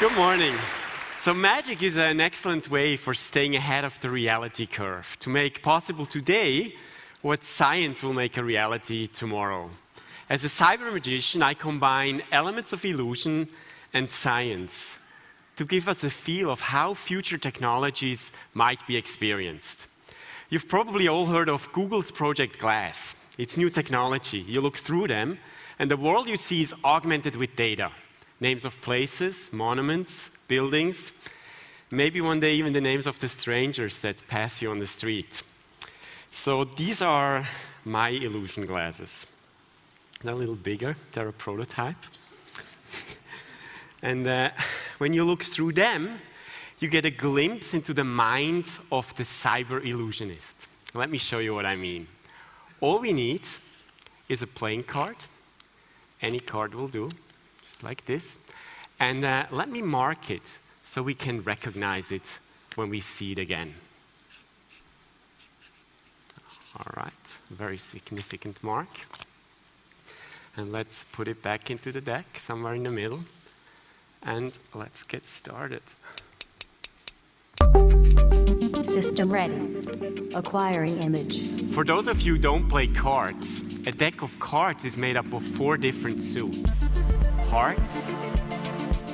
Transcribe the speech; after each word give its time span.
Good 0.00 0.14
morning. 0.14 0.54
So, 1.18 1.34
magic 1.34 1.82
is 1.82 1.96
an 1.96 2.20
excellent 2.20 2.70
way 2.70 2.96
for 2.96 3.14
staying 3.14 3.56
ahead 3.56 3.84
of 3.84 3.98
the 3.98 4.08
reality 4.08 4.64
curve 4.64 5.16
to 5.18 5.28
make 5.28 5.60
possible 5.60 6.06
today 6.06 6.76
what 7.20 7.42
science 7.42 8.04
will 8.04 8.12
make 8.12 8.36
a 8.36 8.44
reality 8.44 9.08
tomorrow. 9.08 9.70
As 10.30 10.44
a 10.44 10.46
cyber 10.46 10.92
magician, 10.92 11.42
I 11.42 11.54
combine 11.54 12.22
elements 12.30 12.72
of 12.72 12.84
illusion 12.84 13.48
and 13.92 14.08
science 14.08 14.98
to 15.56 15.64
give 15.64 15.88
us 15.88 16.04
a 16.04 16.10
feel 16.10 16.48
of 16.48 16.60
how 16.60 16.94
future 16.94 17.36
technologies 17.36 18.30
might 18.54 18.86
be 18.86 18.96
experienced. 18.96 19.88
You've 20.48 20.68
probably 20.68 21.08
all 21.08 21.26
heard 21.26 21.48
of 21.48 21.72
Google's 21.72 22.12
Project 22.12 22.60
Glass. 22.60 23.16
It's 23.36 23.56
new 23.56 23.68
technology. 23.68 24.44
You 24.46 24.60
look 24.60 24.76
through 24.76 25.08
them, 25.08 25.38
and 25.80 25.90
the 25.90 25.96
world 25.96 26.28
you 26.28 26.36
see 26.36 26.62
is 26.62 26.72
augmented 26.84 27.34
with 27.34 27.56
data 27.56 27.90
names 28.40 28.64
of 28.64 28.80
places, 28.80 29.50
monuments, 29.52 30.30
buildings, 30.46 31.12
maybe 31.90 32.20
one 32.20 32.40
day 32.40 32.54
even 32.54 32.72
the 32.72 32.80
names 32.80 33.06
of 33.06 33.18
the 33.18 33.28
strangers 33.28 34.00
that 34.00 34.26
pass 34.28 34.62
you 34.62 34.70
on 34.70 34.78
the 34.78 34.86
street. 34.86 35.42
So 36.30 36.64
these 36.64 37.02
are 37.02 37.46
my 37.84 38.10
illusion 38.10 38.66
glasses. 38.66 39.26
They're 40.22 40.34
a 40.34 40.36
little 40.36 40.54
bigger, 40.56 40.96
they're 41.12 41.28
a 41.28 41.32
prototype. 41.32 41.96
and 44.02 44.26
uh, 44.26 44.50
when 44.98 45.12
you 45.12 45.24
look 45.24 45.42
through 45.42 45.72
them, 45.72 46.20
you 46.80 46.88
get 46.88 47.04
a 47.04 47.10
glimpse 47.10 47.74
into 47.74 47.92
the 47.92 48.04
mind 48.04 48.78
of 48.92 49.14
the 49.16 49.24
cyber 49.24 49.84
illusionist. 49.84 50.68
Let 50.94 51.10
me 51.10 51.18
show 51.18 51.38
you 51.38 51.54
what 51.54 51.66
I 51.66 51.76
mean. 51.76 52.06
All 52.80 53.00
we 53.00 53.12
need 53.12 53.42
is 54.28 54.42
a 54.42 54.46
playing 54.46 54.82
card. 54.82 55.16
Any 56.22 56.40
card 56.40 56.74
will 56.74 56.88
do, 56.88 57.10
just 57.78 57.84
like 57.84 58.04
this. 58.06 58.38
And 58.98 59.24
uh, 59.24 59.44
let 59.52 59.68
me 59.68 59.82
mark 59.82 60.30
it 60.30 60.58
so 60.82 61.02
we 61.02 61.14
can 61.14 61.42
recognize 61.42 62.10
it 62.10 62.40
when 62.74 62.90
we 62.90 63.00
see 63.00 63.32
it 63.32 63.38
again. 63.38 63.74
All 66.76 66.92
right, 66.96 67.38
very 67.50 67.78
significant 67.78 68.62
mark. 68.64 68.88
And 70.56 70.72
let's 70.72 71.04
put 71.12 71.28
it 71.28 71.40
back 71.40 71.70
into 71.70 71.92
the 71.92 72.00
deck, 72.00 72.38
somewhere 72.38 72.74
in 72.74 72.82
the 72.82 72.90
middle. 72.90 73.24
And 74.22 74.58
let's 74.74 75.04
get 75.04 75.24
started. 75.24 75.82
System 78.82 79.30
ready. 79.30 80.34
Acquiring 80.34 81.00
image. 81.02 81.62
For 81.74 81.84
those 81.84 82.08
of 82.08 82.22
you 82.22 82.32
who 82.34 82.38
don't 82.38 82.68
play 82.68 82.88
cards, 82.88 83.62
a 83.88 83.90
deck 83.90 84.20
of 84.20 84.38
cards 84.38 84.84
is 84.84 84.98
made 84.98 85.16
up 85.16 85.32
of 85.32 85.42
four 85.42 85.78
different 85.78 86.22
suits. 86.22 86.84
Hearts, 87.48 88.10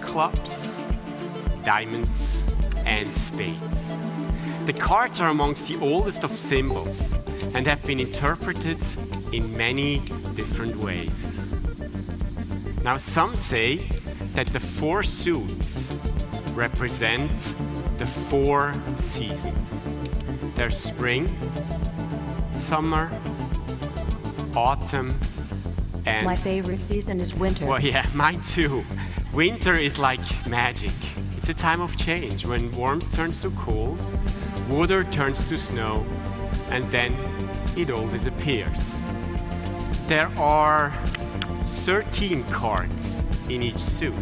clubs, 0.00 0.75
diamonds, 1.64 2.42
and 2.84 3.14
spades. 3.14 3.97
The 4.67 4.72
cards 4.72 5.20
are 5.20 5.28
amongst 5.28 5.69
the 5.69 5.78
oldest 5.78 6.25
of 6.25 6.34
symbols 6.34 7.12
and 7.55 7.64
have 7.69 7.86
been 7.86 8.00
interpreted 8.00 8.78
in 9.33 9.56
many 9.56 10.00
different 10.34 10.75
ways. 10.75 11.17
Now, 12.83 12.97
some 12.97 13.36
say 13.36 13.77
that 14.34 14.48
the 14.48 14.58
four 14.58 15.05
suits 15.05 15.92
represent 16.52 17.55
the 17.97 18.06
four 18.06 18.75
seasons. 18.97 19.89
There's 20.56 20.77
spring, 20.77 21.28
summer, 22.52 23.12
autumn, 24.56 25.19
and. 26.06 26.27
My 26.27 26.36
favorite 26.36 26.83
season 26.83 27.20
is 27.20 27.34
winter. 27.34 27.67
Well, 27.67 27.80
yeah, 27.80 28.06
mine 28.14 28.42
too. 28.42 28.84
Winter 29.33 29.74
is 29.74 29.98
like 29.98 30.20
magic. 30.46 30.92
It's 31.36 31.48
a 31.48 31.55
time 31.55 31.80
of 31.80 31.96
change 31.96 32.46
when 32.46 32.70
warmth 32.77 33.14
turns 33.14 33.42
to 33.42 33.51
cold, 33.51 34.01
water 34.68 35.05
turns 35.05 35.48
to 35.48 35.58
snow, 35.58 36.06
and 36.70 36.90
then 36.90 37.17
it 37.77 37.90
all 37.90 38.06
disappears. 38.08 38.95
There 40.06 40.29
are 40.39 40.95
13 41.62 42.45
cards 42.45 43.23
in 43.48 43.62
each 43.62 43.79
suit. 43.79 44.14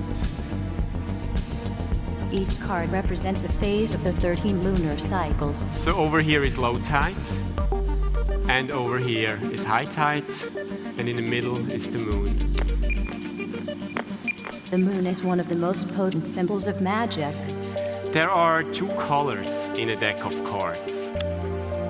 Each 2.32 2.58
card 2.60 2.90
represents 2.90 3.44
a 3.44 3.48
phase 3.48 3.92
of 3.92 4.02
the 4.04 4.12
13 4.12 4.64
lunar 4.64 4.96
cycles. 4.96 5.66
So 5.70 5.94
over 5.96 6.22
here 6.22 6.42
is 6.44 6.56
low 6.56 6.78
tide, 6.78 7.14
and 8.52 8.70
over 8.70 8.98
here 8.98 9.38
is 9.50 9.64
high 9.64 9.86
tide, 9.86 10.30
and 10.98 11.08
in 11.08 11.16
the 11.16 11.22
middle 11.22 11.56
is 11.70 11.90
the 11.90 11.98
moon. 11.98 12.36
The 14.68 14.76
moon 14.76 15.06
is 15.06 15.24
one 15.24 15.40
of 15.40 15.48
the 15.48 15.56
most 15.56 15.88
potent 15.94 16.28
symbols 16.28 16.66
of 16.66 16.82
magic. 16.82 17.34
There 18.12 18.28
are 18.28 18.62
two 18.62 18.88
colors 19.08 19.50
in 19.80 19.88
a 19.88 19.96
deck 19.96 20.22
of 20.26 20.34
cards. 20.44 20.94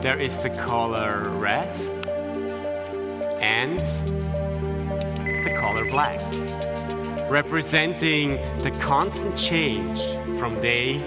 There 0.06 0.20
is 0.20 0.38
the 0.38 0.50
color 0.50 1.30
red 1.30 1.74
and 3.42 3.80
the 5.44 5.54
color 5.58 5.84
black, 5.90 6.20
representing 7.28 8.38
the 8.66 8.70
constant 8.78 9.36
change 9.36 9.98
from 10.38 10.60
day 10.60 11.02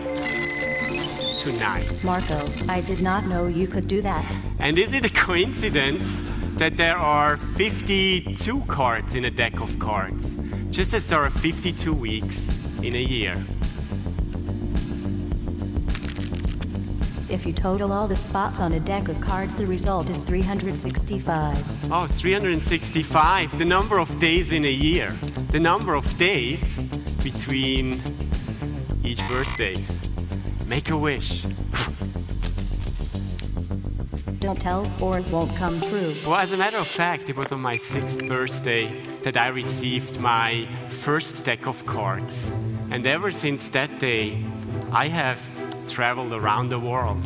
to 1.45 1.51
night. 1.59 1.87
Marco, 2.03 2.41
I 2.67 2.81
did 2.81 3.03
not 3.03 3.27
know 3.27 3.45
you 3.45 3.67
could 3.67 3.87
do 3.87 4.01
that. 4.01 4.25
And 4.57 4.79
is 4.79 4.93
it 4.93 5.05
a 5.05 5.09
coincidence 5.09 6.23
that 6.57 6.75
there 6.75 6.97
are 6.97 7.37
52 7.37 8.61
cards 8.61 9.13
in 9.13 9.25
a 9.25 9.29
deck 9.29 9.61
of 9.61 9.77
cards, 9.77 10.39
just 10.71 10.95
as 10.95 11.05
there 11.05 11.19
are 11.19 11.29
52 11.29 11.93
weeks 11.93 12.49
in 12.81 12.95
a 12.95 12.99
year? 12.99 13.35
If 17.29 17.45
you 17.45 17.53
total 17.53 17.93
all 17.93 18.07
the 18.07 18.15
spots 18.15 18.59
on 18.59 18.73
a 18.73 18.79
deck 18.79 19.07
of 19.07 19.21
cards, 19.21 19.55
the 19.55 19.67
result 19.67 20.09
is 20.09 20.17
365. 20.21 21.91
Oh, 21.91 22.07
365, 22.07 23.57
the 23.59 23.65
number 23.65 23.99
of 23.99 24.19
days 24.19 24.51
in 24.51 24.65
a 24.65 24.71
year, 24.71 25.15
the 25.51 25.59
number 25.59 25.93
of 25.93 26.17
days 26.17 26.81
between 27.21 28.01
each 29.03 29.19
birthday. 29.27 29.75
Make 30.67 30.89
a 30.89 30.97
wish. 30.97 31.43
Don't 34.39 34.59
tell, 34.59 34.91
or 34.99 35.19
it 35.19 35.27
won't 35.27 35.55
come 35.55 35.79
true. 35.81 36.13
Well, 36.25 36.35
as 36.35 36.53
a 36.53 36.57
matter 36.57 36.77
of 36.77 36.87
fact, 36.87 37.29
it 37.29 37.37
was 37.37 37.51
on 37.51 37.61
my 37.61 37.77
sixth 37.77 38.27
birthday 38.27 39.01
that 39.23 39.37
I 39.37 39.47
received 39.49 40.19
my 40.19 40.67
first 40.89 41.43
deck 41.43 41.67
of 41.67 41.85
cards. 41.85 42.51
And 42.89 43.05
ever 43.05 43.31
since 43.31 43.69
that 43.71 43.99
day, 43.99 44.43
I 44.91 45.07
have 45.07 45.39
traveled 45.87 46.33
around 46.33 46.69
the 46.69 46.79
world, 46.79 47.23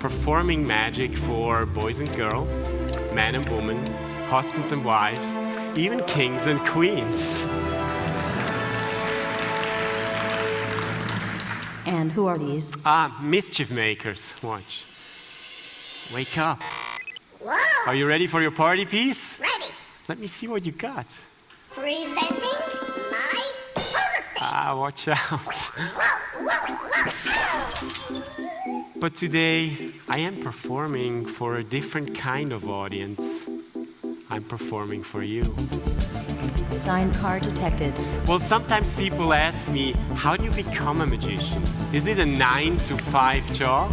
performing 0.00 0.66
magic 0.66 1.16
for 1.16 1.66
boys 1.66 2.00
and 2.00 2.12
girls, 2.16 2.50
men 3.14 3.34
and 3.36 3.48
women, 3.50 3.86
husbands 4.28 4.72
and 4.72 4.84
wives, 4.84 5.38
even 5.76 6.04
kings 6.04 6.46
and 6.46 6.58
queens. 6.60 7.46
And 11.90 12.12
who 12.12 12.26
are 12.26 12.38
these? 12.38 12.70
Ah, 12.84 13.18
mischief 13.20 13.72
makers. 13.72 14.32
Watch. 14.44 14.84
Wake 16.14 16.38
up. 16.38 16.62
Whoa! 17.40 17.56
Are 17.88 17.96
you 17.96 18.06
ready 18.06 18.28
for 18.28 18.40
your 18.40 18.52
party 18.52 18.84
piece? 18.84 19.36
Ready. 19.40 19.72
Let 20.06 20.20
me 20.20 20.28
see 20.28 20.46
what 20.46 20.64
you 20.64 20.70
got. 20.70 21.06
Presenting 21.72 22.14
my 22.16 23.42
pogo 23.74 23.82
stick. 23.82 24.40
Ah, 24.40 24.76
watch 24.78 25.08
out. 25.08 25.18
Whoa, 25.18 26.46
whoa, 26.46 26.74
whoa. 28.14 28.22
But 29.00 29.16
today, 29.16 29.90
I 30.08 30.20
am 30.20 30.40
performing 30.40 31.26
for 31.26 31.56
a 31.56 31.64
different 31.64 32.14
kind 32.14 32.52
of 32.52 32.68
audience. 32.68 33.48
I'm 34.32 34.44
performing 34.44 35.02
for 35.02 35.24
you. 35.24 35.42
Signed 36.76 37.12
card 37.14 37.42
detected. 37.42 37.92
Well, 38.28 38.38
sometimes 38.38 38.94
people 38.94 39.32
ask 39.32 39.66
me, 39.66 39.92
how 40.14 40.36
do 40.36 40.44
you 40.44 40.52
become 40.52 41.00
a 41.00 41.06
magician? 41.06 41.64
Is 41.92 42.06
it 42.06 42.20
a 42.20 42.26
nine 42.26 42.76
to 42.88 42.96
five 42.96 43.50
job? 43.52 43.92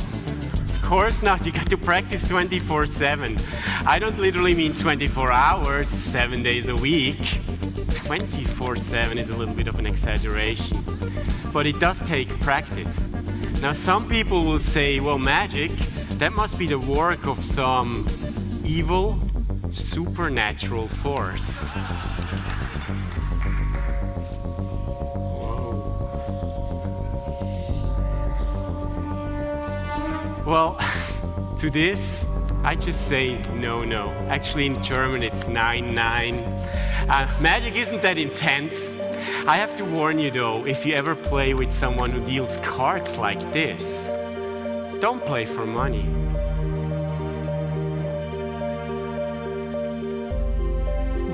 Of 0.70 0.82
course 0.84 1.24
not. 1.24 1.44
You 1.44 1.52
got 1.52 1.70
to 1.72 1.78
practice 1.78 2.28
24 2.28 2.86
7. 2.86 3.36
I 3.86 3.98
don't 3.98 4.20
literally 4.20 4.54
mean 4.54 4.74
24 4.74 5.32
hours, 5.32 5.90
seven 5.90 6.44
days 6.44 6.68
a 6.68 6.76
week. 6.76 7.40
24 7.90 8.76
7 8.76 9.18
is 9.18 9.32
a 9.32 9.36
little 9.36 9.56
bit 9.56 9.68
of 9.68 9.80
an 9.80 9.88
exaggeration. 9.88 10.84
But 11.52 11.66
it 11.66 11.80
does 11.80 12.04
take 12.04 12.30
practice. 12.42 13.00
Now, 13.60 13.72
some 13.72 14.08
people 14.08 14.46
will 14.46 14.60
say, 14.60 15.00
well, 15.00 15.18
magic, 15.18 15.72
that 16.20 16.32
must 16.32 16.60
be 16.60 16.68
the 16.68 16.78
work 16.78 17.26
of 17.26 17.44
some 17.44 18.06
evil, 18.64 19.20
supernatural 19.72 20.88
force. 20.88 21.70
Well, 30.46 30.80
to 31.58 31.70
this, 31.70 32.26
I 32.64 32.76
just 32.76 33.08
say 33.08 33.38
no, 33.54 33.84
no. 33.84 34.12
Actually, 34.30 34.66
in 34.68 34.82
German, 34.82 35.24
it's 35.24 35.48
nein, 35.48 35.94
nein. 35.94 36.36
Uh, 37.10 37.30
magic 37.42 37.76
isn't 37.76 38.02
that 38.02 38.18
intense. 38.18 38.92
I 39.48 39.58
have 39.58 39.76
to 39.76 39.86
warn 39.86 40.20
you 40.20 40.32
though, 40.32 40.66
if 40.66 40.86
you 40.86 40.94
ever 40.94 41.16
play 41.16 41.54
with 41.54 41.72
someone 41.72 42.12
who 42.12 42.26
deals 42.26 42.58
cards 42.58 43.18
like 43.18 43.40
this, 43.54 44.08
don't 45.00 45.26
play 45.26 45.46
for 45.46 45.66
money. 45.66 46.06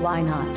Why 0.04 0.20
not? 0.20 0.54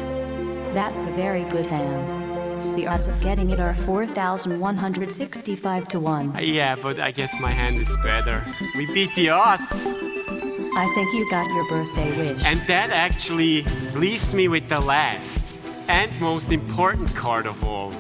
That's 0.74 1.06
a 1.06 1.12
very 1.12 1.46
good 1.46 1.68
hand. 1.68 2.76
The 2.76 2.86
odds 2.86 3.08
of 3.08 3.18
getting 3.22 3.50
it 3.50 3.62
are 3.62 3.74
4,165 3.74 5.88
to 5.88 6.00
1. 6.02 6.38
Yeah, 6.42 6.76
but 6.76 7.00
I 7.00 7.12
guess 7.12 7.34
my 7.40 7.52
hand 7.52 7.78
is 7.78 7.88
better. 8.04 8.44
We 8.76 8.94
beat 8.94 9.16
the 9.16 9.30
odds. 9.30 9.72
I 9.72 10.92
think 10.94 11.14
you 11.14 11.30
got 11.32 11.48
your 11.48 11.66
birthday 11.70 12.12
wish. 12.18 12.44
And 12.44 12.60
that 12.68 12.90
actually 12.90 13.64
leaves 13.96 14.34
me 14.34 14.50
with 14.50 14.68
the 14.68 14.82
last 14.82 15.56
and 15.88 16.20
most 16.20 16.52
important 16.52 17.16
card 17.16 17.48
of 17.48 17.64
all. 17.64 17.92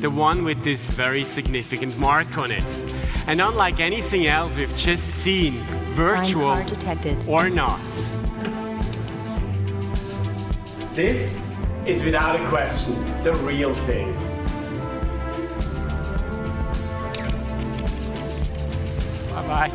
The 0.00 0.08
one 0.08 0.42
with 0.42 0.62
this 0.62 0.88
very 0.88 1.26
significant 1.26 1.98
mark 1.98 2.38
on 2.38 2.50
it. 2.50 2.78
And 3.26 3.42
unlike 3.42 3.78
anything 3.78 4.26
else 4.26 4.56
we've 4.56 4.74
just 4.74 5.06
seen, 5.06 5.60
virtual 5.96 6.64
or 7.28 7.50
not. 7.50 7.82
This 10.94 11.40
is 11.86 12.04
without 12.04 12.40
a 12.40 12.48
question 12.48 12.94
the 13.24 13.34
real 13.34 13.74
thing. 13.74 14.14
Bye 19.34 19.42
bye. 19.48 19.70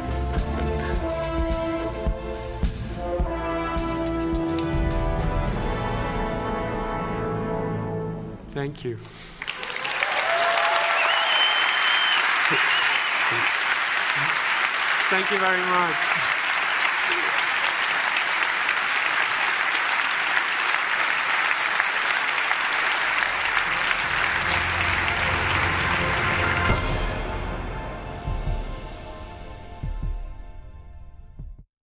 Thank 8.51 8.85
you. 8.85 8.97
Thank 15.09 15.31
you 15.31 15.39
very 15.39 15.65
much. 15.65 16.38